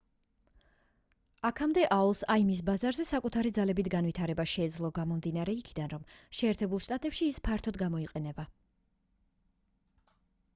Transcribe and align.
აქამდე 1.49 1.83
aol-ს 1.95 2.23
im-ის 2.43 2.61
ბაზარზე 2.69 3.05
საკუთარი 3.09 3.51
ძალებით 3.57 3.89
განვითარება 3.95 4.45
შეეძლო 4.53 4.91
გამომდინარე 4.99 5.55
იქიდან 5.59 5.93
რომ 5.93 6.09
შეერთებულ 6.39 6.83
შტატებში 6.89 7.29
ის 7.35 7.39
ფართოდ 7.49 7.79
გამოიყენება 7.85 8.47